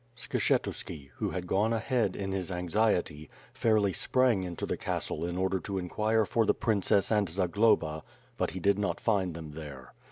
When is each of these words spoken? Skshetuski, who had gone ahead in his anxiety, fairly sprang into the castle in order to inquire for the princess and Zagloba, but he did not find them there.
Skshetuski, 0.17 1.11
who 1.17 1.29
had 1.29 1.45
gone 1.45 1.73
ahead 1.73 2.15
in 2.15 2.31
his 2.31 2.49
anxiety, 2.51 3.29
fairly 3.53 3.93
sprang 3.93 4.43
into 4.43 4.65
the 4.65 4.75
castle 4.75 5.23
in 5.27 5.37
order 5.37 5.59
to 5.59 5.77
inquire 5.77 6.25
for 6.25 6.43
the 6.43 6.55
princess 6.55 7.11
and 7.11 7.29
Zagloba, 7.29 8.01
but 8.35 8.49
he 8.49 8.59
did 8.59 8.79
not 8.79 8.99
find 8.99 9.35
them 9.35 9.51
there. 9.51 9.93